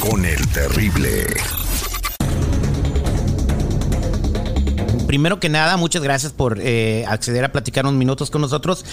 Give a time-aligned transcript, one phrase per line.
[0.00, 1.59] Con el terrible.
[5.10, 8.84] Primero que nada, muchas gracias por eh, acceder a platicar unos minutos con nosotros.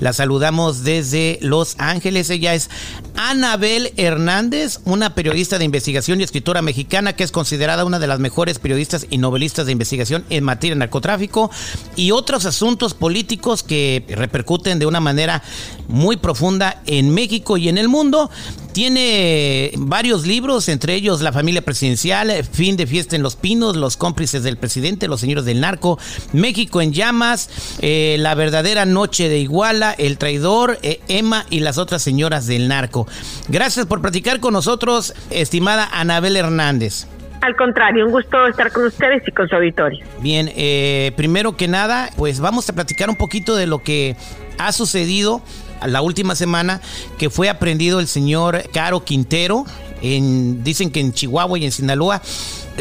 [0.00, 2.30] La saludamos desde Los Ángeles.
[2.30, 2.70] Ella es
[3.14, 8.20] Anabel Hernández, una periodista de investigación y escritora mexicana que es considerada una de las
[8.20, 11.50] mejores periodistas y novelistas de investigación en materia de narcotráfico
[11.94, 15.42] y otros asuntos políticos que repercuten de una manera
[15.88, 18.30] muy profunda en México y en el mundo.
[18.72, 23.96] Tiene varios libros, entre ellos La familia presidencial, Fin de fiesta en los pinos, Los
[23.96, 25.98] cómplices del presidente, Los señores del narco,
[26.32, 31.76] México en llamas, eh, La verdadera noche de Iguala, El traidor, eh, Emma y las
[31.76, 33.06] otras señoras del narco.
[33.48, 37.06] Gracias por platicar con nosotros, estimada Anabel Hernández.
[37.42, 40.04] Al contrario, un gusto estar con ustedes y con su auditorio.
[40.20, 44.16] Bien, eh, primero que nada, pues vamos a platicar un poquito de lo que
[44.58, 45.42] ha sucedido
[45.84, 46.80] la última semana
[47.18, 49.64] que fue aprendido el señor Caro Quintero,
[50.02, 52.22] en, dicen que en Chihuahua y en Sinaloa,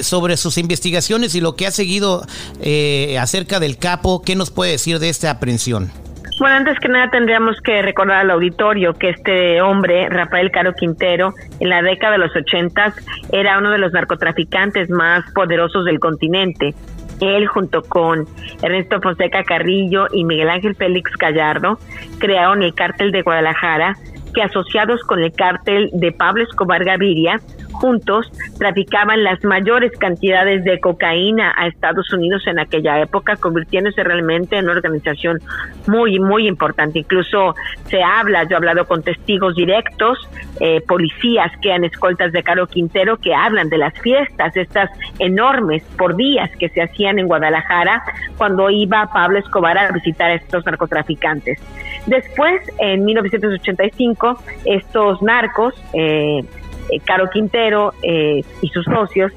[0.02, 2.26] sobre sus investigaciones y lo que ha seguido
[2.62, 4.22] eh, acerca del capo.
[4.22, 5.92] ¿Qué nos puede decir de esta aprehensión?
[6.38, 11.34] Bueno, antes que nada tendríamos que recordar al auditorio que este hombre, Rafael Caro Quintero,
[11.62, 12.94] en la década de los ochentas
[13.32, 16.76] era uno de los narcotraficantes más poderosos del continente.
[17.22, 18.26] Él junto con
[18.62, 21.80] Ernesto Fonseca Carrillo y Miguel Ángel Félix Gallardo
[22.20, 23.96] crearon el cártel de Guadalajara
[24.34, 27.40] que asociados con el cártel de Pablo Escobar Gaviria
[27.80, 34.58] juntos traficaban las mayores cantidades de cocaína a Estados Unidos en aquella época, convirtiéndose realmente
[34.58, 35.40] en una organización
[35.88, 37.00] muy, muy importante.
[37.00, 40.18] Incluso se habla, yo he hablado con testigos directos,
[40.60, 45.84] eh, policías que han escoltas de Caro Quintero, que hablan de las fiestas, estas enormes
[45.98, 48.04] por días que se hacían en Guadalajara
[48.38, 51.60] cuando iba Pablo Escobar a visitar a estos narcotraficantes.
[52.08, 56.44] Después, en 1985, estos narcos, eh,
[56.90, 59.32] eh, Caro Quintero eh, y sus socios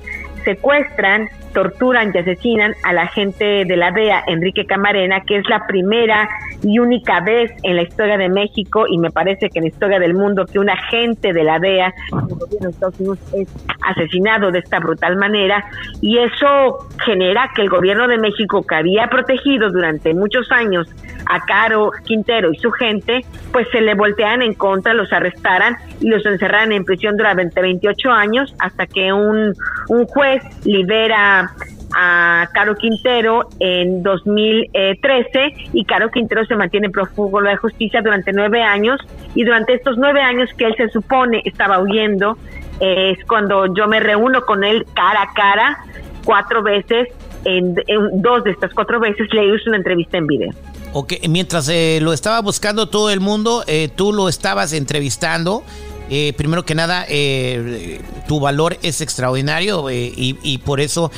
[0.45, 5.67] secuestran, torturan y asesinan a la gente de la DEA, Enrique Camarena, que es la
[5.67, 6.29] primera
[6.63, 9.99] y única vez en la historia de México y me parece que en la historia
[9.99, 13.49] del mundo que un agente de la DEA, el gobierno de Estados Unidos, es
[13.87, 15.65] asesinado de esta brutal manera
[16.01, 20.89] y eso genera que el gobierno de México, que había protegido durante muchos años
[21.27, 26.09] a Caro Quintero y su gente, pues se le voltean en contra, los arrestaran y
[26.09, 29.53] los encerran en prisión durante 28 años hasta que un,
[29.89, 31.38] un juez libera
[31.95, 38.63] a Caro Quintero en 2013 y Caro Quintero se mantiene prófugo de justicia durante nueve
[38.63, 39.01] años
[39.35, 42.37] y durante estos nueve años que él se supone estaba huyendo
[42.81, 45.79] es cuando yo me reúno con él cara a cara
[46.25, 47.09] cuatro veces
[47.45, 47.75] en,
[48.15, 50.51] dos de estas cuatro veces le hice una entrevista en video.
[50.93, 55.63] Ok, mientras eh, lo estaba buscando todo el mundo, eh, tú lo estabas entrevistando.
[56.11, 57.07] Eh, primero que nada,
[58.27, 61.11] tu valor es extraordinario y, y, por eso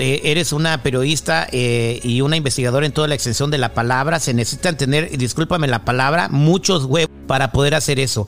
[0.00, 4.20] eh, eres una periodista eh, y una investigadora en toda la extensión de la palabra.
[4.20, 8.26] Se necesitan tener, discúlpame la palabra, muchos huevos para poder hacer eso.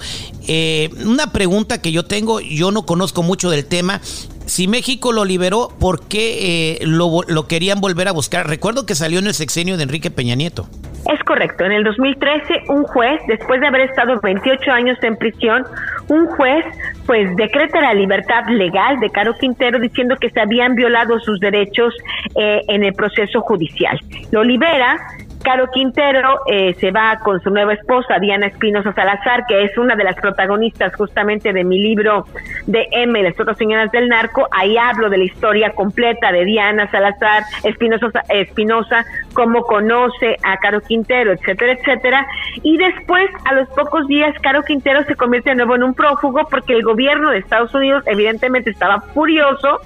[0.48, 4.00] Eh, una pregunta que yo tengo, yo no conozco mucho del tema.
[4.46, 8.48] Si México lo liberó, ¿por qué lo, lo querían volver a buscar?
[8.48, 10.68] Recuerdo que salió en el sexenio de Enrique Peña Nieto.
[11.08, 11.64] Es correcto.
[11.64, 15.64] En el 2013, un juez, después de haber estado 28 años en prisión,
[16.08, 16.64] un juez
[17.06, 21.94] pues decreta la libertad legal de Caro Quintero diciendo que se habían violado sus derechos
[22.36, 23.98] eh, en el proceso judicial.
[24.30, 24.98] Lo libera,
[25.42, 29.96] Caro Quintero eh, se va con su nueva esposa, Diana Espinosa Salazar, que es una
[29.96, 32.26] de las protagonistas justamente de mi libro
[32.66, 34.46] de M las otras señoras del narco.
[34.50, 40.82] Ahí hablo de la historia completa de Diana Salazar, Espinosa, Espinosa, cómo conoce a Caro
[40.82, 42.26] Quintero, etcétera, etcétera.
[42.62, 46.46] Y después, a los pocos días, Caro Quintero se convierte de nuevo en un prófugo
[46.50, 49.80] porque el gobierno de Estados Unidos evidentemente estaba furioso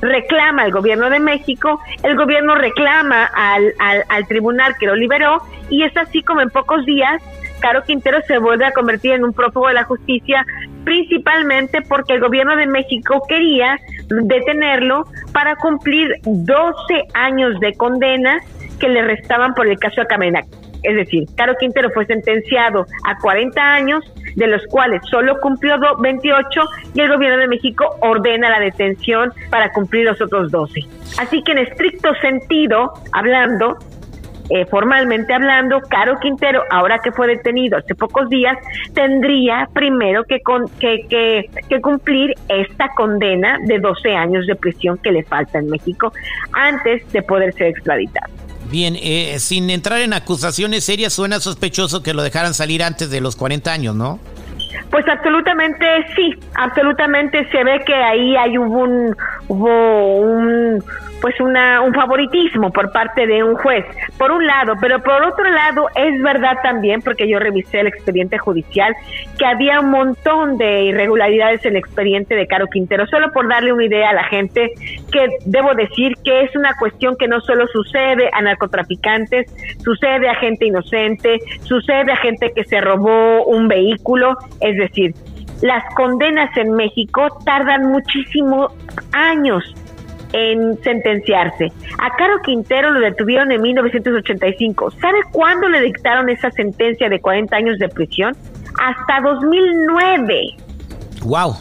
[0.00, 3.74] reclama al gobierno de México, el gobierno reclama al,
[4.08, 7.22] al, tribunal que lo liberó y es así como en pocos días
[7.60, 10.44] Caro Quintero se vuelve a convertir en un prófugo de la justicia,
[10.84, 16.54] principalmente porque el gobierno de México quería detenerlo para cumplir 12
[17.14, 18.38] años de condena
[18.78, 20.46] que le restaban por el caso de Camenac.
[20.82, 24.04] Es decir, Caro Quintero fue sentenciado a 40 años,
[24.34, 26.60] de los cuales solo cumplió 28
[26.94, 30.80] y el gobierno de México ordena la detención para cumplir los otros 12.
[31.18, 33.76] Así que en estricto sentido, hablando,
[34.50, 38.56] eh, formalmente hablando, Caro Quintero, ahora que fue detenido hace pocos días,
[38.94, 40.40] tendría primero que,
[40.78, 46.12] que, que, cumplir esta condena de 12 años de prisión que le falta en México
[46.52, 48.47] antes de poder ser extraditado.
[48.70, 53.20] Bien, eh, sin entrar en acusaciones serias, suena sospechoso que lo dejaran salir antes de
[53.20, 54.18] los 40 años, ¿no?
[54.90, 59.14] Pues absolutamente sí, absolutamente se ve que ahí hay un,
[59.48, 60.82] hubo un
[61.20, 63.84] pues una, un favoritismo por parte de un juez,
[64.16, 68.38] por un lado, pero por otro lado es verdad también, porque yo revisé el expediente
[68.38, 68.94] judicial,
[69.38, 73.72] que había un montón de irregularidades en el expediente de Caro Quintero, solo por darle
[73.72, 74.72] una idea a la gente,
[75.10, 80.34] que debo decir que es una cuestión que no solo sucede a narcotraficantes, sucede a
[80.36, 85.14] gente inocente, sucede a gente que se robó un vehículo, es decir,
[85.62, 88.72] las condenas en México tardan muchísimos
[89.12, 89.64] años
[90.32, 91.72] en sentenciarse.
[91.98, 94.92] A Caro Quintero lo detuvieron en 1985.
[95.00, 98.36] ¿Sabe cuándo le dictaron esa sentencia de 40 años de prisión?
[98.80, 100.56] Hasta 2009.
[101.24, 101.54] Wow.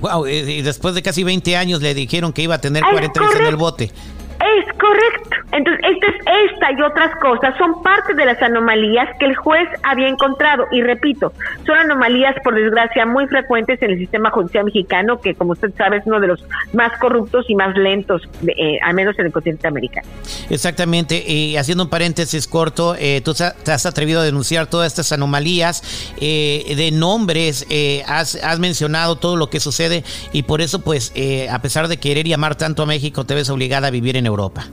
[0.00, 3.36] Wow, y después de casi 20 años le dijeron que iba a tener 40 años
[3.36, 3.84] en el bote.
[3.84, 5.36] Es correcto.
[5.52, 10.08] Entonces, esta, esta y otras cosas son parte de las anomalías que el juez había
[10.08, 10.66] encontrado.
[10.70, 11.32] Y repito,
[11.66, 15.98] son anomalías, por desgracia, muy frecuentes en el sistema judicial mexicano, que como usted sabe
[15.98, 19.66] es uno de los más corruptos y más lentos, eh, al menos en el continente
[19.66, 20.08] americano.
[20.48, 21.22] Exactamente.
[21.26, 26.12] Y haciendo un paréntesis corto, eh, tú te has atrevido a denunciar todas estas anomalías
[26.20, 27.66] eh, de nombres,
[28.06, 31.12] has, has, mencionado todo lo que sucede y por eso, pues,
[31.50, 34.66] a pesar de querer llamar tanto a México, te ves obligada a vivir en Europa.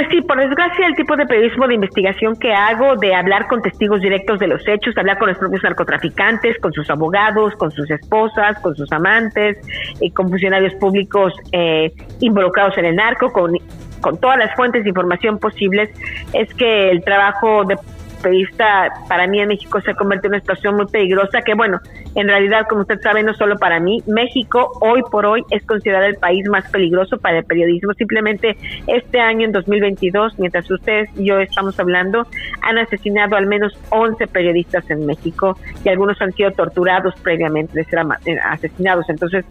[0.00, 3.60] Pues sí, por desgracia el tipo de periodismo de investigación que hago, de hablar con
[3.60, 7.90] testigos directos de los hechos, hablar con los propios narcotraficantes, con sus abogados, con sus
[7.90, 9.58] esposas, con sus amantes,
[10.00, 13.52] y con funcionarios públicos eh, involucrados en el narco, con,
[14.00, 15.90] con todas las fuentes de información posibles,
[16.32, 17.76] es que el trabajo de
[18.20, 21.80] periodista para mí en México se convierte en una situación muy peligrosa que bueno,
[22.14, 26.06] en realidad como usted sabe no solo para mí, México hoy por hoy es considerado
[26.06, 27.92] el país más peligroso para el periodismo.
[27.94, 28.56] Simplemente
[28.86, 32.26] este año en 2022, mientras ustedes y yo estamos hablando,
[32.62, 37.84] han asesinado al menos 11 periodistas en México y algunos han sido torturados previamente de
[37.84, 39.08] ser eh, asesinados.
[39.08, 39.44] Entonces,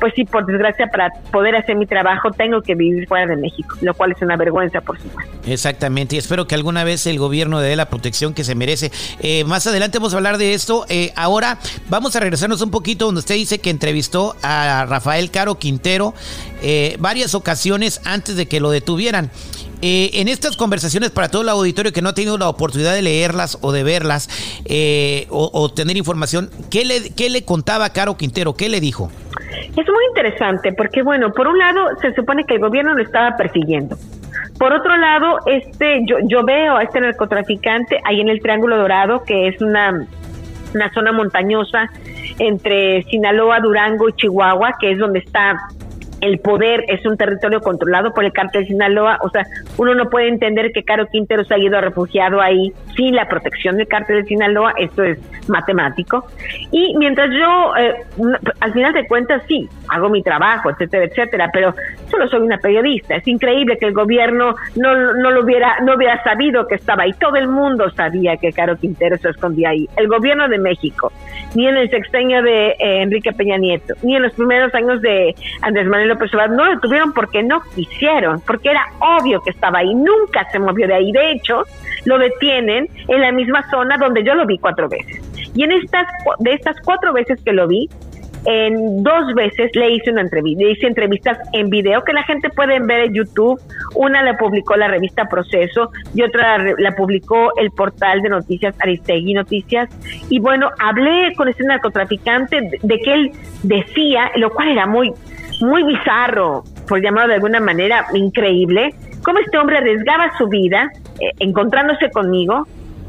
[0.00, 3.76] pues sí, por desgracia para poder hacer mi trabajo tengo que vivir fuera de México,
[3.80, 5.32] lo cual es una vergüenza por supuesto.
[5.46, 8.92] Exactamente, y espero que alguna vez el gobierno dé la protección que se merece.
[9.20, 10.84] Eh, más adelante vamos a hablar de esto.
[10.88, 15.56] Eh, ahora vamos a regresarnos un poquito donde usted dice que entrevistó a Rafael Caro
[15.56, 16.14] Quintero
[16.62, 19.30] eh, varias ocasiones antes de que lo detuvieran.
[19.84, 23.58] en estas conversaciones para todo el auditorio que no ha tenido la oportunidad de leerlas
[23.62, 24.28] o de verlas
[25.30, 28.54] o, tener información, ¿qué le, ¿qué le contaba Caro Quintero?
[28.54, 29.10] ¿Qué le dijo?
[29.76, 33.36] Es muy interesante porque, bueno, por un lado se supone que el gobierno lo estaba
[33.36, 33.96] persiguiendo.
[34.62, 39.24] Por otro lado, este, yo, yo veo a este narcotraficante ahí en el Triángulo Dorado,
[39.24, 40.06] que es una,
[40.72, 41.90] una zona montañosa
[42.38, 45.56] entre Sinaloa, Durango y Chihuahua, que es donde está
[46.22, 49.44] el poder es un territorio controlado por el cártel de Sinaloa, o sea,
[49.76, 53.76] uno no puede entender que Caro Quintero se ha ido refugiado ahí sin la protección
[53.76, 56.26] del cártel de Sinaloa, esto es matemático.
[56.70, 57.94] Y mientras yo, eh,
[58.60, 61.74] al final de cuentas, sí, hago mi trabajo, etcétera, etcétera, pero
[62.08, 63.16] solo soy una periodista.
[63.16, 67.12] Es increíble que el gobierno no, no lo hubiera, no hubiera sabido que estaba ahí.
[67.14, 69.88] Todo el mundo sabía que Caro Quintero se escondía ahí.
[69.96, 71.12] El gobierno de México,
[71.56, 75.34] ni en el sexenio de eh, Enrique Peña Nieto, ni en los primeros años de
[75.62, 79.94] Andrés Manuel López no lo tuvieron porque no quisieron, porque era obvio que estaba ahí.
[79.94, 81.12] Nunca se movió de ahí.
[81.12, 81.64] De hecho,
[82.04, 85.20] lo detienen en la misma zona donde yo lo vi cuatro veces.
[85.54, 86.06] Y en estas,
[86.38, 87.88] de estas cuatro veces que lo vi,
[88.44, 92.48] en dos veces le hice una entrevista, le hice entrevistas en video que la gente
[92.50, 93.60] puede ver en YouTube.
[93.94, 99.34] Una la publicó la revista Proceso y otra la publicó el portal de noticias Aristegui
[99.34, 99.88] Noticias.
[100.28, 103.30] Y bueno, hablé con ese narcotraficante de, que él
[103.62, 105.12] decía, lo cual era muy,
[105.62, 108.90] muy bizarro, por llamarlo de alguna manera, increíble,
[109.24, 110.90] cómo este hombre arriesgaba su vida
[111.20, 112.66] eh, encontrándose conmigo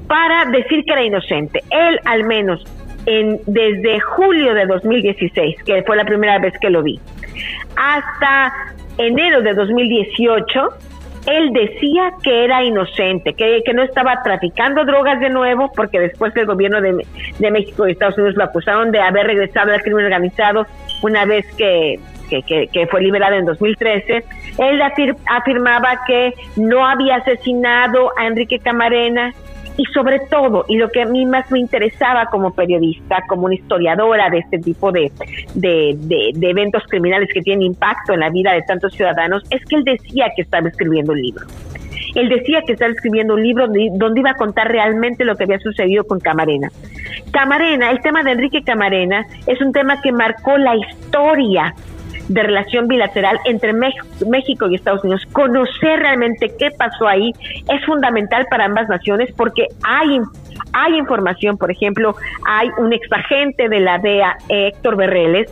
[0.07, 1.63] para decir que era inocente.
[1.69, 2.63] Él al menos
[3.05, 6.99] en, desde julio de 2016, que fue la primera vez que lo vi,
[7.75, 8.53] hasta
[8.97, 10.69] enero de 2018,
[11.25, 16.35] él decía que era inocente, que, que, no estaba traficando drogas de nuevo, porque después
[16.35, 17.05] el gobierno de,
[17.39, 20.67] de, México y Estados Unidos lo acusaron de haber regresado al crimen organizado
[21.01, 21.97] una vez que,
[22.29, 24.23] que, que fue liberado en 2013.
[24.57, 29.33] Él afirmaba que no había asesinado a Enrique Camarena,
[29.77, 33.55] y sobre todo, y lo que a mí más me interesaba como periodista, como una
[33.55, 35.11] historiadora de este tipo de,
[35.55, 39.77] de, de, eventos criminales que tienen impacto en la vida de tantos ciudadanos, es que
[39.77, 41.45] él decía que estaba escribiendo un libro.
[42.13, 45.59] Él decía que estaba escribiendo un libro donde iba a contar realmente lo que había
[45.59, 46.69] sucedido con Camarena.
[47.31, 51.73] Camarena, el tema de Enrique Camarena, es un tema que marcó la historia
[52.27, 55.25] de relación bilateral entre México y Estados Unidos.
[55.31, 57.31] Conocer realmente qué pasó ahí
[57.69, 60.19] es fundamental para ambas naciones porque hay,
[60.73, 62.15] hay información, por ejemplo,
[62.47, 65.51] hay un exagente de la DEA, Héctor Berreles,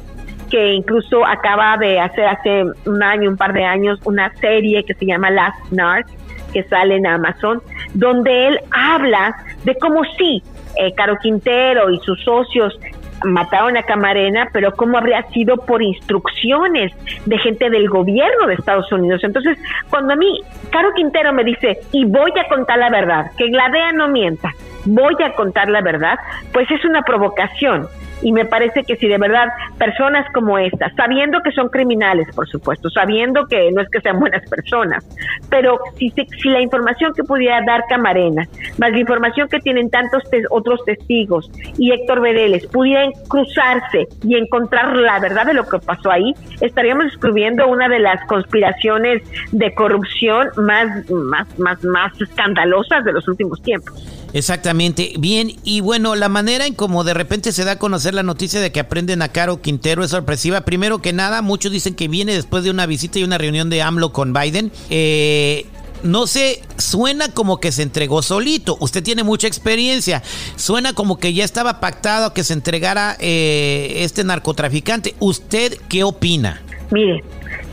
[0.50, 4.94] que incluso acaba de hacer hace un año, un par de años, una serie que
[4.94, 6.08] se llama Last Narc,
[6.52, 7.62] que sale en Amazon,
[7.94, 10.44] donde él habla de cómo sí,
[10.78, 12.78] eh, Caro Quintero y sus socios
[13.24, 16.94] mataron a Camarena, pero cómo habría sido por instrucciones
[17.26, 19.24] de gente del gobierno de Estados Unidos.
[19.24, 19.58] Entonces,
[19.90, 23.92] cuando a mí Caro Quintero me dice, y voy a contar la verdad, que Gladea
[23.92, 24.52] no mienta,
[24.86, 26.18] voy a contar la verdad,
[26.52, 27.88] pues es una provocación
[28.22, 29.48] y me parece que si de verdad
[29.78, 34.20] personas como estas, sabiendo que son criminales, por supuesto, sabiendo que no es que sean
[34.20, 35.06] buenas personas,
[35.50, 38.48] pero si, si la información que pudiera dar Camarena,
[38.78, 44.96] más la información que tienen tantos otros testigos y Héctor Vereles pudieran cruzarse y encontrar
[44.96, 50.50] la verdad de lo que pasó ahí, estaríamos descubriendo una de las conspiraciones de corrupción
[50.58, 54.22] más, más, más, más escandalosas de los últimos tiempos.
[54.34, 55.14] Exactamente.
[55.20, 58.60] Bien, y bueno, la manera en como de repente se da a conocer la noticia
[58.60, 60.62] de que aprenden a Caro Quintero es sorpresiva.
[60.62, 63.82] Primero que nada, muchos dicen que viene después de una visita y una reunión de
[63.82, 64.72] AMLO con Biden.
[64.90, 65.66] Eh,
[66.04, 68.78] no sé, suena como que se entregó solito.
[68.80, 70.24] Usted tiene mucha experiencia.
[70.56, 75.16] Suena como que ya estaba pactado que se entregara eh, este narcotraficante.
[75.20, 76.62] ¿Usted qué opina?
[76.92, 77.24] Mire,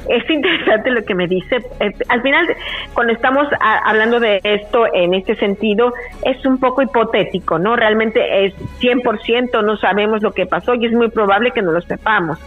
[0.08, 1.56] es interesante lo que me dice.
[1.80, 2.46] Eh, al final,
[2.94, 5.92] cuando estamos hablando de esto en este sentido,
[6.24, 7.76] es un poco hipotético, ¿no?
[7.76, 11.80] Realmente es 100%, no sabemos lo que pasó y es muy probable que no lo
[11.80, 12.38] sepamos.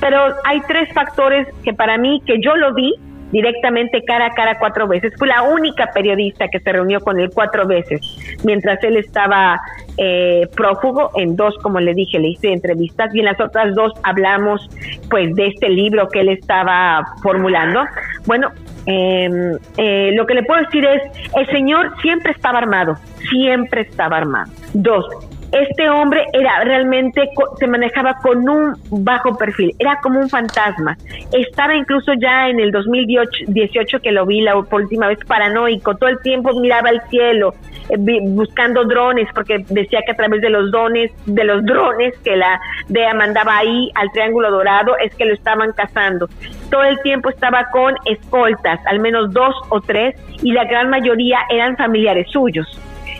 [0.00, 2.94] Pero hay tres factores que para mí, que yo lo vi,
[3.32, 5.12] directamente cara a cara cuatro veces.
[5.18, 8.00] Fue la única periodista que se reunió con él cuatro veces,
[8.44, 9.60] mientras él estaba
[9.96, 11.10] eh, prófugo.
[11.16, 14.68] En dos, como le dije, le hice entrevistas y en las otras dos hablamos
[15.10, 17.82] pues de este libro que él estaba formulando.
[18.26, 18.50] Bueno,
[18.86, 21.02] em, eh, lo que le puedo decir es,
[21.34, 22.96] el señor siempre estaba armado,
[23.28, 24.50] siempre estaba armado.
[24.72, 25.06] Dos,
[25.52, 30.96] este hombre era realmente, se manejaba con un bajo perfil, era como un fantasma.
[31.32, 36.20] Estaba incluso ya en el 2018 que lo vi la última vez paranoico, todo el
[36.20, 37.54] tiempo miraba al cielo,
[37.88, 42.36] eh, buscando drones, porque decía que a través de los dones, de los drones que
[42.36, 46.28] la DEA mandaba ahí al Triángulo Dorado, es que lo estaban cazando.
[46.70, 51.38] Todo el tiempo estaba con escoltas, al menos dos o tres, y la gran mayoría
[51.50, 52.66] eran familiares suyos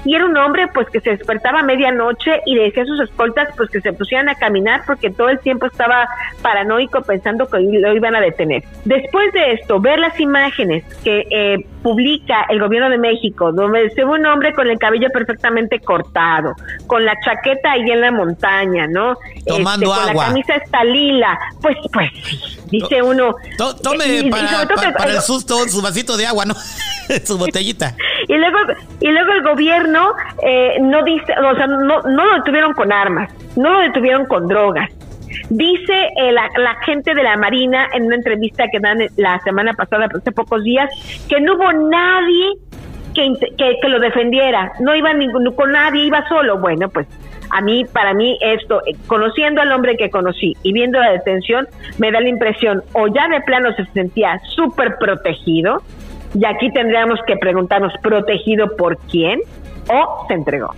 [0.05, 3.00] y era un hombre pues que se despertaba a medianoche y le decía a sus
[3.00, 6.09] escoltas pues que se pusieran a caminar porque todo el tiempo estaba
[6.43, 8.62] paranoico pensando que lo iban a detener.
[8.85, 14.05] Después de esto, ver las imágenes que eh, publica el gobierno de México, donde se
[14.05, 16.55] ve un hombre con el cabello perfectamente cortado,
[16.87, 19.17] con la chaqueta ahí en la montaña, ¿no?
[19.47, 20.12] Tomando este, agua.
[20.12, 22.11] Con la camisa está lila, pues, pues,
[22.71, 23.35] dice uno.
[23.83, 26.55] tome para, el susto su vasito de agua, ¿no?
[27.25, 27.95] su botellita.
[28.29, 28.59] Y luego,
[29.01, 33.33] y luego el gobierno eh, no dice, o sea, no, no lo detuvieron con armas,
[33.57, 34.91] no lo detuvieron con drogas.
[35.51, 40.09] Dice eh, la, gente de la Marina en una entrevista que dan la semana pasada,
[40.15, 40.91] hace pocos días,
[41.29, 42.53] que no hubo nadie
[43.15, 43.33] que,
[43.81, 46.59] que, lo defendiera, no iba ningún, con nadie, iba solo.
[46.59, 47.07] Bueno, pues
[47.51, 51.67] a mí, para mí esto, eh, conociendo al hombre que conocí y viendo la detención,
[51.99, 55.83] me da la impresión, o ya de plano se sentía súper protegido,
[56.35, 59.41] y aquí tendríamos que preguntarnos, ¿protegido por quién?
[59.91, 60.75] ¿O se entregó?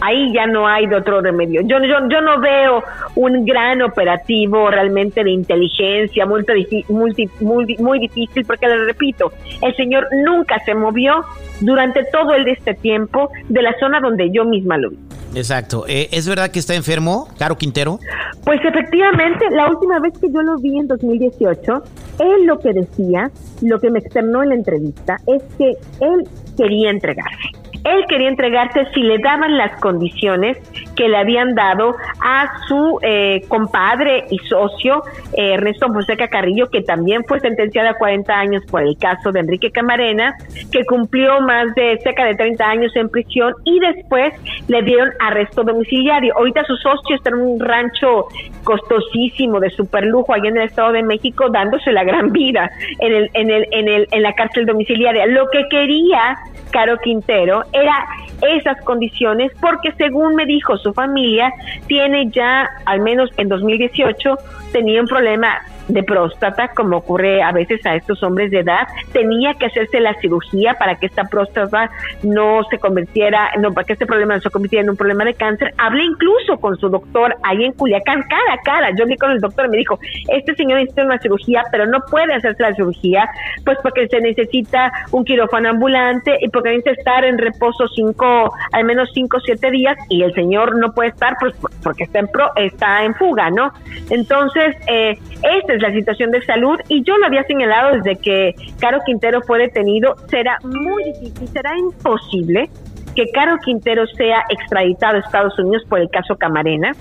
[0.00, 1.60] Ahí ya no hay de otro remedio.
[1.62, 2.82] Yo, yo, yo no veo
[3.16, 6.44] un gran operativo realmente de inteligencia muy,
[6.88, 11.24] muy, muy difícil, porque le repito, el señor nunca se movió
[11.60, 14.98] durante todo el de este tiempo de la zona donde yo misma lo vi.
[15.34, 15.84] Exacto.
[15.86, 18.00] Eh, ¿Es verdad que está enfermo, Caro Quintero?
[18.44, 21.82] Pues efectivamente, la última vez que yo lo vi en 2018,
[22.18, 23.30] él lo que decía,
[23.62, 27.59] lo que me externó en la entrevista, es que él quería entregarse.
[27.84, 30.58] Él quería entregarse si le daban las condiciones
[31.00, 35.02] que le habían dado a su eh, compadre y socio
[35.32, 39.40] eh, Ernesto Fonseca Carrillo, que también fue sentenciado a 40 años por el caso de
[39.40, 40.34] Enrique Camarena,
[40.70, 44.34] que cumplió más de cerca de 30 años en prisión y después
[44.68, 46.36] le dieron arresto domiciliario.
[46.36, 48.26] Ahorita su socio está en un rancho
[48.62, 53.30] costosísimo de superlujo allá en el Estado de México dándose la gran vida en el
[53.32, 55.24] en el en el en la cárcel domiciliaria.
[55.24, 56.36] Lo que quería
[56.70, 58.06] Caro Quintero era
[58.42, 61.52] esas condiciones porque según me dijo su familia,
[61.86, 64.36] tiene ya, al menos en 2018,
[64.72, 69.54] tenía un problema de próstata, como ocurre a veces a estos hombres de edad, tenía
[69.54, 71.90] que hacerse la cirugía para que esta próstata
[72.22, 75.34] no se convirtiera, no, para que este problema no se convirtiera en un problema de
[75.34, 75.74] cáncer.
[75.78, 78.90] Hablé incluso con su doctor ahí en Culiacán, cara a cara.
[78.96, 82.00] Yo vi con el doctor y me dijo, este señor necesita una cirugía, pero no
[82.10, 83.28] puede hacerse la cirugía,
[83.64, 88.84] pues porque se necesita un quirófano ambulante y porque necesita estar en reposo cinco, al
[88.84, 92.28] menos cinco o siete días y el señor no puede estar pues porque está en,
[92.28, 93.72] pro, está en fuga, ¿no?
[94.10, 98.54] Entonces, eh, esta es la situación de salud y yo lo había señalado desde que
[98.80, 102.68] Caro Quintero fue detenido, será muy difícil, será imposible
[103.14, 106.92] que Caro Quintero sea extraditado a Estados Unidos por el caso Camarena,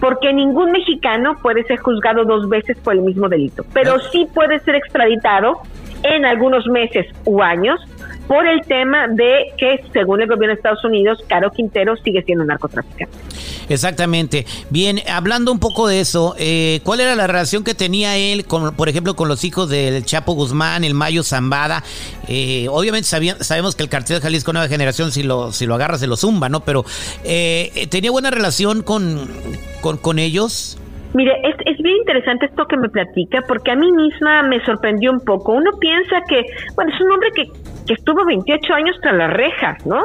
[0.00, 4.58] porque ningún mexicano puede ser juzgado dos veces por el mismo delito, pero sí puede
[4.60, 5.60] ser extraditado
[6.02, 7.80] en algunos meses u años
[8.30, 12.42] por el tema de que, según el gobierno de Estados Unidos, Caro Quintero sigue siendo
[12.42, 13.18] un narcotraficante.
[13.68, 14.46] Exactamente.
[14.70, 18.76] Bien, hablando un poco de eso, eh, ¿cuál era la relación que tenía él, con,
[18.76, 21.82] por ejemplo, con los hijos del Chapo Guzmán, el Mayo Zambada?
[22.28, 25.98] Eh, obviamente sabemos que el cartel de Jalisco Nueva Generación, si lo, si lo agarra,
[25.98, 26.60] se lo zumba, ¿no?
[26.60, 26.84] Pero
[27.24, 29.28] eh, ¿tenía buena relación con,
[29.80, 30.78] con, con ellos?
[31.14, 35.10] Mire, es, es, bien interesante esto que me platica, porque a mí misma me sorprendió
[35.10, 35.52] un poco.
[35.52, 36.46] Uno piensa que,
[36.76, 37.48] bueno, es un hombre que
[37.90, 39.98] que estuvo 28 años tras las rejas, ¿no?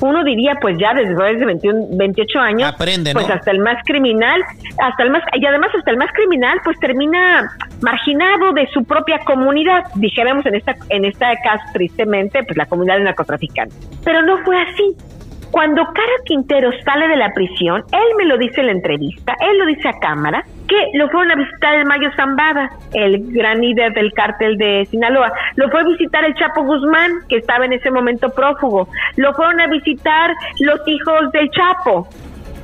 [0.00, 4.42] Uno diría, pues ya después de 21, 28 años, Aprende, pues hasta el más criminal,
[4.78, 7.50] hasta el más, y además hasta el más criminal, pues termina
[7.80, 12.98] marginado de su propia comunidad, dijéramos en esta, en esta caso, tristemente, pues la comunidad
[12.98, 13.78] de narcotraficantes.
[14.04, 14.94] Pero no fue así.
[15.54, 19.56] Cuando Cara Quintero sale de la prisión, él me lo dice en la entrevista, él
[19.56, 23.92] lo dice a cámara, que lo fueron a visitar el Mayo Zambada, el gran líder
[23.92, 25.32] del cártel de Sinaloa.
[25.54, 28.88] Lo fue a visitar el Chapo Guzmán, que estaba en ese momento prófugo.
[29.14, 32.08] Lo fueron a visitar los hijos del Chapo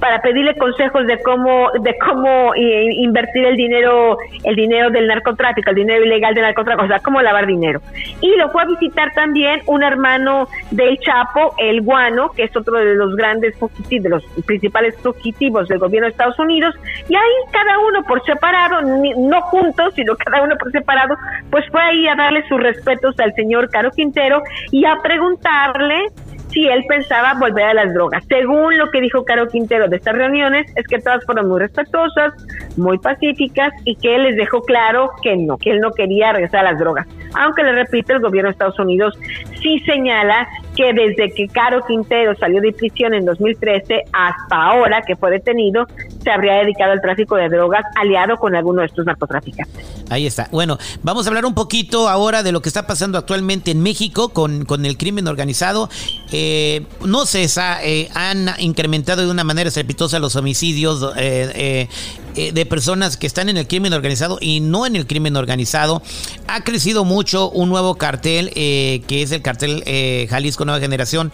[0.01, 5.71] para pedirle consejos de cómo de cómo eh, invertir el dinero el dinero del narcotráfico,
[5.71, 7.81] el dinero ilegal del narcotráfico, o sea, cómo lavar dinero.
[8.21, 12.75] Y lo fue a visitar también un hermano del Chapo, el Guano, que es otro
[12.79, 16.75] de los grandes fugitivos, de los principales fugitivos del gobierno de Estados Unidos,
[17.09, 21.17] y ahí cada uno por separado, no juntos, sino cada uno por separado,
[21.51, 26.07] pues fue ahí a darle sus respetos al señor Caro Quintero y a preguntarle
[26.53, 28.25] si él pensaba volver a las drogas.
[28.29, 32.33] Según lo que dijo Caro Quintero de estas reuniones, es que todas fueron muy respetuosas,
[32.77, 36.67] muy pacíficas y que él les dejó claro que no, que él no quería regresar
[36.67, 37.07] a las drogas.
[37.35, 39.19] Aunque le repito, el gobierno de Estados Unidos
[39.63, 40.49] sí señala
[40.81, 45.87] que desde que Caro Quintero salió de prisión en 2013 hasta ahora que fue detenido,
[46.23, 50.01] se habría dedicado al tráfico de drogas aliado con alguno de estos narcotraficantes.
[50.09, 50.49] Ahí está.
[50.51, 54.31] Bueno, vamos a hablar un poquito ahora de lo que está pasando actualmente en México
[54.31, 55.91] con, con el crimen organizado.
[56.33, 57.47] Eh, no sé,
[57.83, 61.89] eh, han incrementado de una manera estrepitosa los homicidios eh,
[62.35, 66.03] de personas que están en el crimen organizado y no en el crimen organizado.
[66.47, 69.85] Ha crecido mucho un nuevo cartel que es el cartel
[70.29, 71.33] Jalisco Nueva Generación.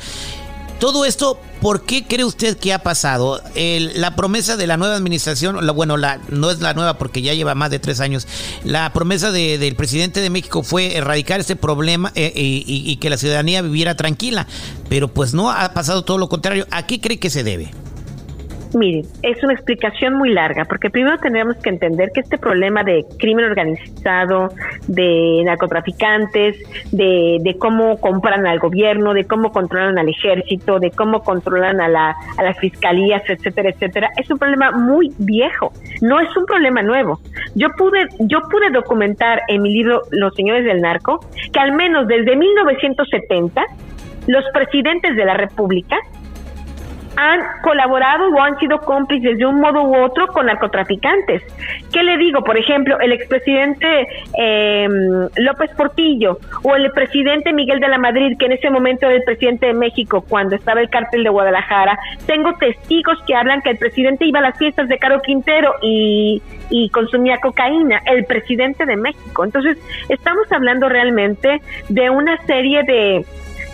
[0.78, 3.40] Todo esto, ¿por qué cree usted que ha pasado?
[3.54, 7.32] la promesa de la nueva administración, la, bueno, la, no es la nueva porque ya
[7.32, 8.26] lleva más de tres años,
[8.62, 13.16] la promesa del presidente de México fue erradicar este problema eh, y, y que la
[13.16, 14.46] ciudadanía viviera tranquila,
[14.90, 16.66] pero pues no ha pasado todo lo contrario.
[16.70, 17.72] ¿A qué cree que se debe?
[18.74, 23.04] Miren, es una explicación muy larga, porque primero tendríamos que entender que este problema de
[23.18, 24.48] crimen organizado,
[24.88, 26.56] de narcotraficantes,
[26.90, 31.88] de, de cómo compran al gobierno, de cómo controlan al ejército, de cómo controlan a,
[31.88, 36.82] la, a las fiscalías, etcétera, etcétera, es un problema muy viejo, no es un problema
[36.82, 37.20] nuevo.
[37.54, 41.20] Yo pude, yo pude documentar en mi libro Los Señores del Narco
[41.52, 43.62] que al menos desde 1970
[44.26, 45.96] los presidentes de la República
[47.16, 51.42] han colaborado o han sido cómplices de un modo u otro con narcotraficantes.
[51.92, 52.44] ¿Qué le digo?
[52.44, 53.86] Por ejemplo, el expresidente
[54.38, 54.86] eh,
[55.36, 59.22] López Portillo o el presidente Miguel de la Madrid, que en ese momento era el
[59.22, 61.98] presidente de México cuando estaba el cártel de Guadalajara.
[62.26, 66.42] Tengo testigos que hablan que el presidente iba a las fiestas de Caro Quintero y,
[66.70, 69.44] y consumía cocaína, el presidente de México.
[69.44, 73.24] Entonces, estamos hablando realmente de una serie de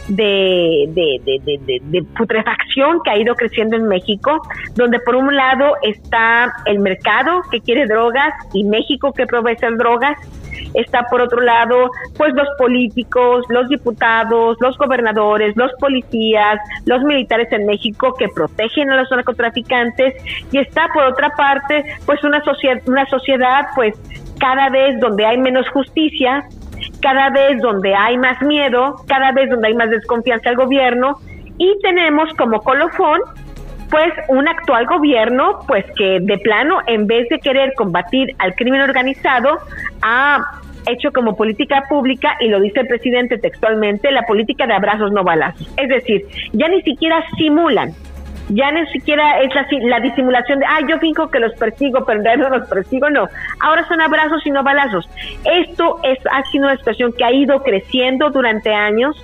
[0.08, 4.40] de, de, de, putrefacción que ha ido creciendo en México,
[4.74, 9.76] donde por un lado está el mercado que quiere drogas y México que provee esas
[9.78, 10.18] drogas,
[10.74, 17.50] está por otro lado pues los políticos, los diputados, los gobernadores, los policías, los militares
[17.52, 20.14] en México que protegen a los narcotraficantes
[20.50, 23.94] y está por otra parte pues una sociedad una sociedad pues
[24.38, 26.44] cada vez donde hay menos justicia,
[27.01, 31.18] cada vez donde hay más miedo, cada vez donde hay más desconfianza al gobierno
[31.59, 33.21] Y tenemos como colofón
[33.90, 38.81] pues un actual gobierno pues que de plano en vez de querer combatir al crimen
[38.81, 39.59] organizado
[40.01, 40.38] ha
[40.87, 45.23] hecho como política pública y lo dice el presidente textualmente la política de abrazos no
[45.25, 45.71] balazos.
[45.77, 47.92] Es decir ya ni siquiera simulan
[48.54, 52.18] ya ni siquiera es la, la disimulación de, ah, yo finjo que los persigo, pero
[52.18, 53.28] en realidad no los persigo, no.
[53.60, 55.08] Ahora son abrazos y no balazos.
[55.44, 59.16] Esto es, ha sido una situación que ha ido creciendo durante años.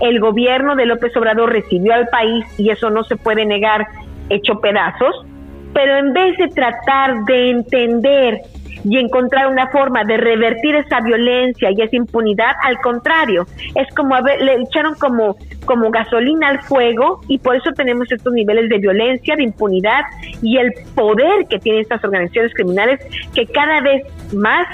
[0.00, 3.86] El gobierno de López Obrador recibió al país, y eso no se puede negar,
[4.28, 5.26] hecho pedazos,
[5.74, 8.40] pero en vez de tratar de entender
[8.84, 14.16] y encontrar una forma de revertir esa violencia y esa impunidad, al contrario, es como
[14.18, 19.36] le echaron como, como gasolina al fuego y por eso tenemos estos niveles de violencia,
[19.36, 20.02] de impunidad
[20.42, 23.00] y el poder que tienen estas organizaciones criminales
[23.34, 24.66] que cada vez más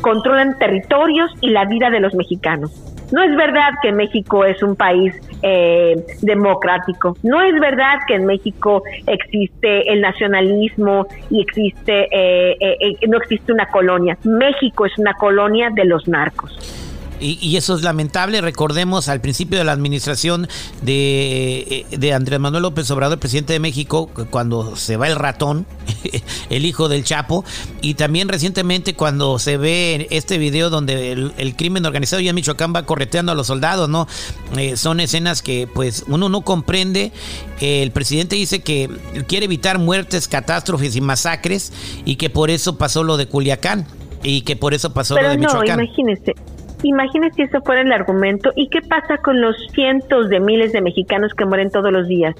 [0.00, 2.91] controlan territorios y la vida de los mexicanos.
[3.12, 7.16] No es verdad que México es un país eh, democrático.
[7.22, 13.52] No es verdad que en México existe el nacionalismo y existe eh, eh, no existe
[13.52, 14.16] una colonia.
[14.24, 16.81] México es una colonia de los narcos.
[17.22, 18.40] Y, eso es lamentable.
[18.40, 20.48] Recordemos al principio de la administración
[20.82, 25.66] de, de Andrés Manuel López Obrador, presidente de México, cuando se va el ratón,
[26.50, 27.44] el hijo del Chapo,
[27.80, 32.72] y también recientemente cuando se ve este video donde el, crimen organizado ya en Michoacán
[32.74, 34.08] va correteando a los soldados, ¿no?
[34.56, 37.12] Eh, son escenas que pues uno no comprende.
[37.60, 38.90] el presidente dice que
[39.28, 41.72] quiere evitar muertes, catástrofes y masacres
[42.04, 43.86] y que por eso pasó lo de Culiacán
[44.24, 45.76] y que por eso pasó lo de Michoacán.
[45.76, 46.34] No, imagínese,
[46.82, 48.52] Imagínese si eso fuera el argumento.
[48.56, 52.34] ¿Y qué pasa con los cientos de miles de mexicanos que mueren todos los días?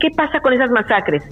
[0.00, 1.22] ¿Qué pasa con esas masacres?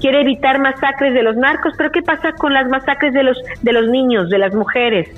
[0.00, 3.72] Quiere evitar masacres de los narcos, pero ¿qué pasa con las masacres de los de
[3.72, 5.10] los niños, de las mujeres,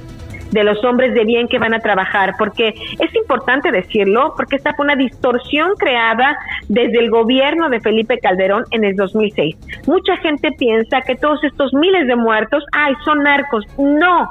[0.50, 2.34] de los hombres de bien que van a trabajar?
[2.38, 6.36] Porque es importante decirlo, porque esta fue una distorsión creada
[6.68, 9.56] desde el gobierno de Felipe Calderón en el 2006.
[9.86, 13.66] Mucha gente piensa que todos estos miles de muertos, ay, son narcos.
[13.78, 14.30] No,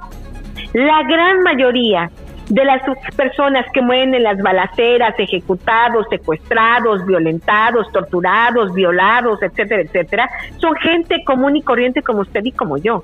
[0.74, 2.10] la gran mayoría
[2.50, 2.82] de las
[3.16, 11.24] personas que mueren en las balaceras, ejecutados, secuestrados, violentados, torturados, violados, etcétera, etcétera, son gente
[11.26, 13.04] común y corriente como usted y como yo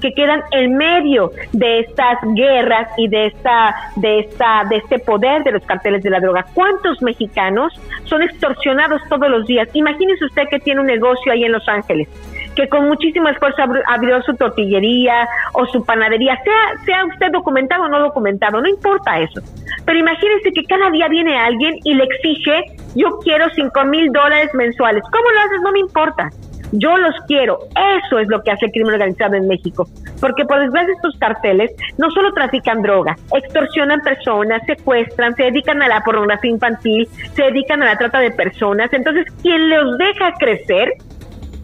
[0.00, 5.42] que quedan en medio de estas guerras y de esta de esta de este poder
[5.44, 6.44] de los carteles de la droga.
[6.52, 7.72] ¿Cuántos mexicanos
[8.04, 9.66] son extorsionados todos los días?
[9.72, 12.06] Imagínese usted que tiene un negocio ahí en Los Ángeles
[12.54, 17.88] que con muchísimo esfuerzo abrió su tortillería o su panadería, sea, sea usted documentado o
[17.88, 19.40] no documentado, no importa eso.
[19.84, 22.64] Pero imagínese que cada día viene alguien y le exige,
[22.94, 25.02] yo quiero cinco mil dólares mensuales.
[25.10, 25.60] ¿Cómo lo haces?
[25.62, 26.30] No me importa.
[26.72, 27.58] Yo los quiero.
[28.00, 29.86] Eso es lo que hace el crimen organizado en México.
[30.20, 35.88] Porque por desgracia estos carteles no solo trafican droga, extorsionan personas, secuestran, se dedican a
[35.88, 38.92] la pornografía infantil, se dedican a la trata de personas.
[38.92, 40.94] Entonces, quien los deja crecer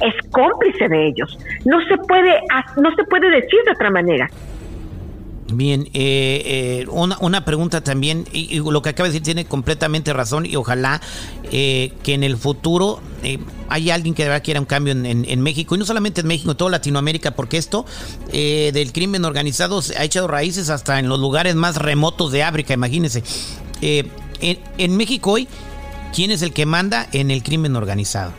[0.00, 1.38] es cómplice de ellos.
[1.64, 2.40] No se puede,
[2.76, 4.28] no se puede decir de otra manera.
[5.52, 10.46] Bien, eh, eh, una, pregunta también, y, lo que acaba de decir tiene completamente razón
[10.46, 11.00] y ojalá
[11.50, 13.00] eh, que en el futuro
[13.68, 16.52] haya alguien que de verdad quiera un cambio en, México, y no solamente en México,
[16.52, 17.84] en toda Latinoamérica, porque esto
[18.32, 22.72] del crimen organizado se ha echado raíces hasta en los lugares más remotos de África,
[22.72, 23.22] imagínense.
[23.82, 25.48] En, en México hoy,
[26.14, 28.32] ¿quién es el que manda en el crimen organizado?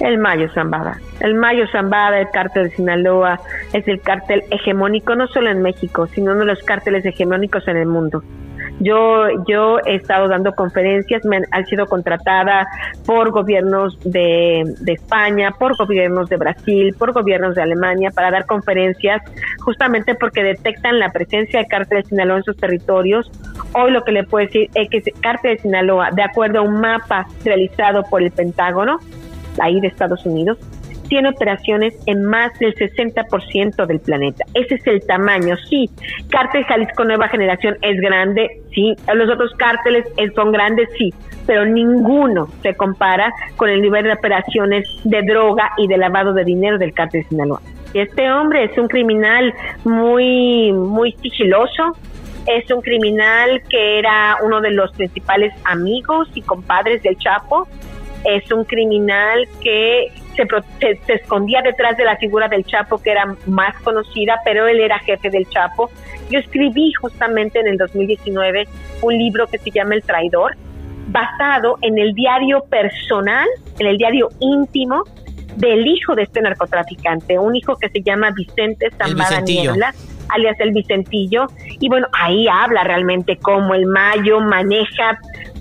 [0.00, 0.98] El Mayo Zambada.
[1.20, 3.38] El Mayo Zambada, el cártel de Sinaloa,
[3.72, 7.76] es el cártel hegemónico no solo en México, sino uno de los cárteles hegemónicos en
[7.76, 8.22] el mundo.
[8.80, 12.66] Yo, yo he estado dando conferencias, me han, sido contratada
[13.04, 18.46] por gobiernos de, de, España, por gobiernos de Brasil, por gobiernos de Alemania para dar
[18.46, 19.20] conferencias,
[19.58, 23.30] justamente porque detectan la presencia del cártel de Sinaloa en sus territorios.
[23.74, 26.62] Hoy lo que le puedo decir es que el cártel de Sinaloa, de acuerdo a
[26.62, 28.98] un mapa realizado por el Pentágono,
[29.58, 30.58] ahí de Estados Unidos,
[31.10, 34.44] tiene operaciones en más del 60% del planeta.
[34.54, 35.56] Ese es el tamaño.
[35.68, 35.90] Sí,
[36.30, 38.94] Cártel Jalisco Nueva Generación es grande, sí.
[39.12, 41.12] Los otros cárteles son grandes, sí.
[41.46, 46.44] Pero ninguno se compara con el nivel de operaciones de droga y de lavado de
[46.44, 47.60] dinero del Cártel Sinaloa.
[47.92, 49.52] Este hombre es un criminal
[49.84, 51.96] muy, muy sigiloso,
[52.46, 57.66] es un criminal que era uno de los principales amigos y compadres del Chapo
[58.24, 60.46] es un criminal que se,
[61.06, 64.98] se, escondía detrás de la figura del Chapo, que era más conocida, pero él era
[65.00, 65.90] jefe del Chapo.
[66.30, 68.68] Yo escribí justamente en el 2019
[69.02, 70.56] un libro que se llama El Traidor,
[71.08, 75.04] basado en el diario personal, en el diario íntimo
[75.56, 79.92] del hijo de este narcotraficante, un hijo que se llama Vicente Zambada Niebla,
[80.28, 81.46] alias el Vicentillo,
[81.80, 85.18] y bueno, ahí habla realmente cómo el Mayo maneja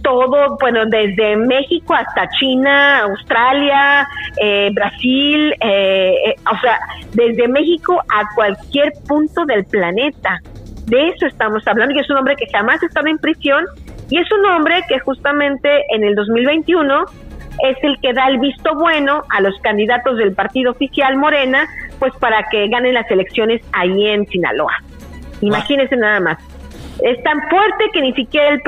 [0.09, 4.07] todo, bueno, desde México hasta China, Australia,
[4.41, 6.79] eh, Brasil, eh, eh, o sea,
[7.13, 10.39] desde México a cualquier punto del planeta.
[10.87, 13.65] De eso estamos hablando y es un hombre que jamás ha estado en prisión
[14.09, 17.05] y es un hombre que justamente en el 2021
[17.69, 21.67] es el que da el visto bueno a los candidatos del partido oficial Morena,
[21.99, 24.73] pues para que ganen las elecciones ahí en Sinaloa.
[25.41, 26.58] Imagínense nada más.
[27.01, 28.61] Es tan fuerte que ni siquiera el,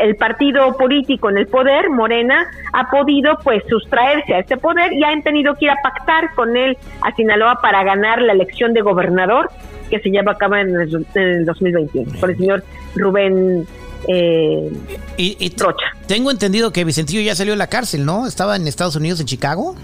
[0.00, 5.02] el, partido político en el poder, Morena, ha podido pues sustraerse a este poder y
[5.04, 8.82] han tenido que ir a pactar con él a Sinaloa para ganar la elección de
[8.82, 9.50] gobernador
[9.88, 13.66] que se lleva a cabo en el, en el 2021 por el señor Rubén
[14.06, 14.70] eh,
[15.16, 15.86] y, Trocha.
[16.06, 18.26] Tengo entendido que Vicentillo ya salió de la cárcel, ¿no?
[18.26, 19.74] Estaba en Estados Unidos, en Chicago.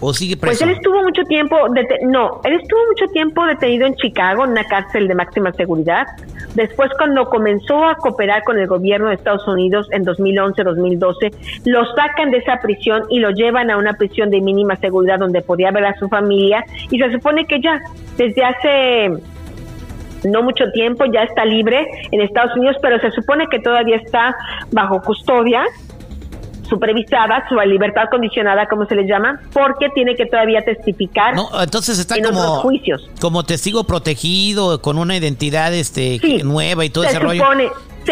[0.00, 0.58] ¿O sigue preso?
[0.58, 1.56] Pues él estuvo mucho tiempo,
[2.08, 6.06] no, él estuvo mucho tiempo detenido en Chicago, en una cárcel de máxima seguridad.
[6.54, 11.32] Después, cuando comenzó a cooperar con el gobierno de Estados Unidos en 2011-2012,
[11.66, 15.42] lo sacan de esa prisión y lo llevan a una prisión de mínima seguridad donde
[15.42, 16.64] podía ver a su familia.
[16.90, 17.80] Y se supone que ya,
[18.16, 19.10] desde hace
[20.24, 24.34] no mucho tiempo, ya está libre en Estados Unidos, pero se supone que todavía está
[24.72, 25.64] bajo custodia
[26.68, 31.34] supervisada, su libertad condicionada, como se le llama, porque tiene que todavía testificar.
[31.34, 33.08] No, entonces está como juicios.
[33.20, 37.42] como testigo protegido con una identidad este nueva y todo ese rollo.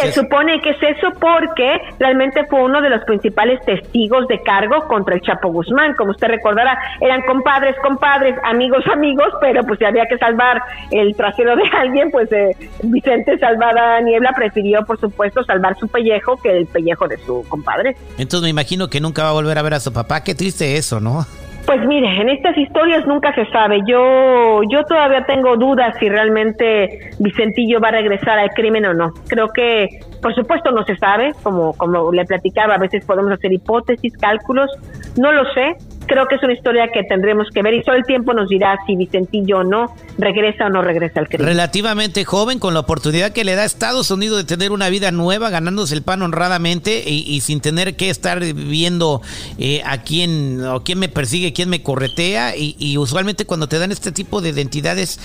[0.03, 4.87] Se supone que es eso porque realmente fue uno de los principales testigos de cargo
[4.87, 5.95] contra el Chapo Guzmán.
[5.97, 11.15] Como usted recordará, eran compadres, compadres, amigos, amigos, pero pues si había que salvar el
[11.17, 12.51] trasero de alguien, pues eh,
[12.83, 17.97] Vicente Salvada Niebla prefirió, por supuesto, salvar su pellejo que el pellejo de su compadre.
[18.19, 20.23] Entonces me imagino que nunca va a volver a ver a su papá.
[20.25, 21.27] Qué triste eso, ¿no?
[21.75, 23.81] Pues mire, en estas historias nunca se sabe.
[23.85, 29.11] Yo, yo todavía tengo dudas si realmente Vicentillo va a regresar al crimen o no.
[29.27, 29.89] Creo que,
[30.23, 34.71] por supuesto, no se sabe, como, como le platicaba, a veces podemos hacer hipótesis, cálculos,
[35.17, 35.75] no lo sé,
[36.07, 38.79] creo que es una historia que tendremos que ver y todo el tiempo nos dirá
[38.87, 41.47] si Vicentillo no regresa o no regresa al crimen.
[41.47, 45.51] Relativamente joven, con la oportunidad que le da Estados Unidos de tener una vida nueva,
[45.51, 49.21] ganándose el pan honradamente y, sin tener que estar viendo
[49.59, 53.91] eh, a quién o quién me persigue, quién me corretea y, usualmente cuando te dan
[53.91, 55.19] este tipo de identidades,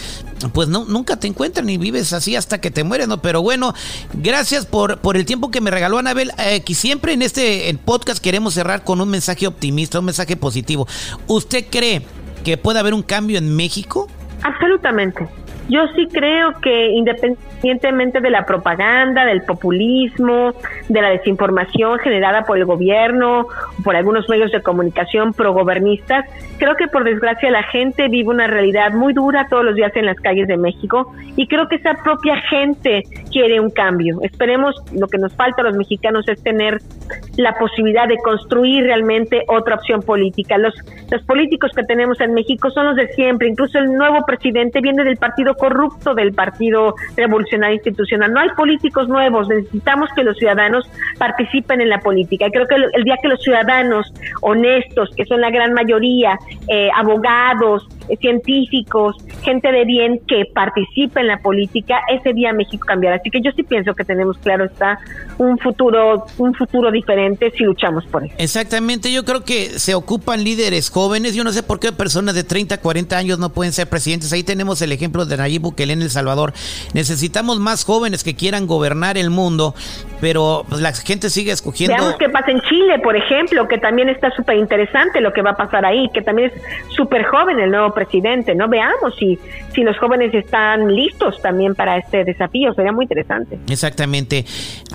[0.54, 3.22] pues no, nunca te encuentran y vives así hasta que te mueres, ¿no?
[3.22, 3.74] Pero bueno,
[4.13, 8.22] gracias por, por el tiempo que me regaló Anabel, eh, que siempre en este podcast
[8.22, 10.69] queremos cerrar con un mensaje optimista, un mensaje positivo
[11.28, 12.02] ¿Usted cree
[12.44, 14.08] que puede haber un cambio en México?
[14.44, 15.28] Absolutamente.
[15.70, 20.54] Yo sí creo que independientemente de la propaganda, del populismo,
[20.88, 23.46] de la desinformación generada por el gobierno,
[23.84, 26.26] por algunos medios de comunicación progobernistas,
[26.58, 30.08] creo que por desgracia la gente vive una realidad muy dura todos los días en
[30.08, 34.20] las calles de México y creo que esa propia gente quiere un cambio.
[34.24, 36.80] Esperemos, lo que nos falta a los mexicanos es tener
[37.38, 40.58] la posibilidad de construir realmente otra opción política.
[40.58, 40.74] Los,
[41.12, 45.04] los políticos que tenemos en México son los de siempre, incluso el nuevo presidente viene
[45.04, 48.34] del Partido corrupto del Partido Revolucionario Institucional.
[48.34, 52.48] No hay políticos nuevos, necesitamos que los ciudadanos participen en la política.
[52.48, 56.89] Y creo que el, día que los ciudadanos honestos, que son la gran mayoría, eh,
[56.95, 63.17] abogados, científicos, gente de bien que participe en la política, ese día México cambiará.
[63.17, 65.00] Así que yo sí pienso que tenemos claro está
[65.38, 68.34] un futuro, un futuro diferente si luchamos por eso.
[68.38, 71.36] Exactamente, yo creo que se ocupan líderes jóvenes.
[71.36, 74.34] Yo no sé por qué personas de 30, 40 años no pueden ser presidentes.
[74.34, 76.54] Ahí tenemos el ejemplo de Nayib Bukele en El Salvador.
[76.93, 79.74] Necesitamos más jóvenes que quieran gobernar el mundo,
[80.22, 81.95] pero pues, la gente sigue escogiendo.
[81.95, 85.52] Veamos qué pasa en Chile, por ejemplo, que también está súper interesante lo que va
[85.52, 86.62] a pasar ahí, que también es
[86.95, 88.70] súper joven el nuevo presidente, ¿no?
[88.70, 89.38] Veamos si,
[89.74, 93.60] si los jóvenes están listos también para este desafío, sería muy interesante.
[93.70, 94.46] Exactamente.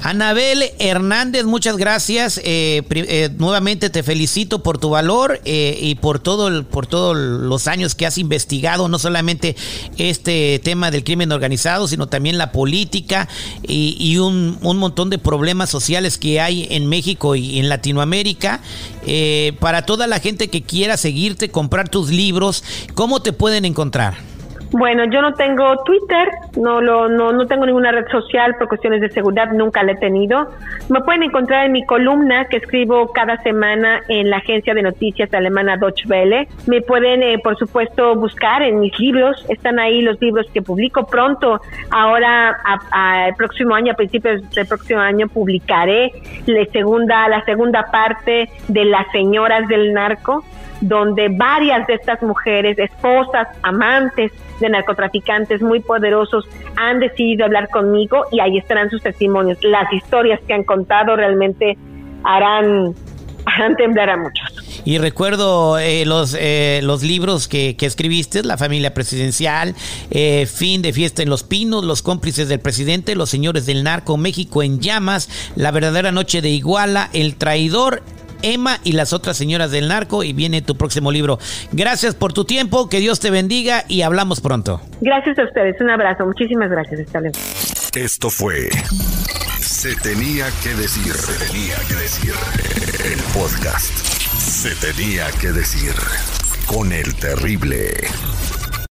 [0.02, 2.40] Anabel Hernández, muchas gracias.
[2.42, 7.14] Eh, eh, nuevamente te felicito por tu valor eh, y por todo el, por todos
[7.14, 9.54] los años que has investigado, no solamente
[9.98, 13.28] este tema del crimen organizado, sino también la política
[13.62, 18.60] y, un, un, montón de problemas sociales que hay en México y en Latinoamérica.
[19.60, 24.14] para toda la gente que quiera seguirte, comprar tus libros, ¿cómo te pueden encontrar?
[24.76, 29.00] Bueno, yo no tengo Twitter, no, lo, no, no tengo ninguna red social por cuestiones
[29.00, 30.48] de seguridad, nunca la he tenido.
[30.88, 35.32] Me pueden encontrar en mi columna que escribo cada semana en la agencia de noticias
[35.32, 36.48] alemana Deutsche Welle.
[36.66, 41.06] Me pueden, eh, por supuesto, buscar en mis libros, están ahí los libros que publico
[41.06, 41.60] pronto.
[41.90, 42.58] Ahora,
[43.28, 46.10] el próximo año, a principios del próximo año, publicaré
[46.46, 50.42] la segunda, la segunda parte de Las Señoras del Narco
[50.80, 58.24] donde varias de estas mujeres, esposas, amantes de narcotraficantes muy poderosos, han decidido hablar conmigo
[58.30, 59.58] y ahí estarán sus testimonios.
[59.62, 61.76] Las historias que han contado realmente
[62.24, 62.94] harán,
[63.46, 64.64] harán temblar a muchos.
[64.84, 69.74] Y recuerdo eh, los, eh, los libros que, que, escribiste, La familia presidencial,
[70.10, 74.18] eh, Fin de fiesta en los pinos, Los cómplices del presidente, Los señores del narco,
[74.18, 78.02] México en llamas, La verdadera noche de Iguala, El traidor
[78.44, 81.38] Emma y las otras señoras del narco y viene tu próximo libro.
[81.72, 84.80] Gracias por tu tiempo, que Dios te bendiga y hablamos pronto.
[85.00, 87.00] Gracias a ustedes, un abrazo, muchísimas gracias.
[87.00, 87.38] Hasta luego.
[87.94, 88.68] Esto fue
[89.60, 92.34] Se tenía que decir, se tenía que decir
[93.04, 93.96] el podcast.
[94.38, 95.94] Se tenía que decir
[96.66, 97.94] con el terrible.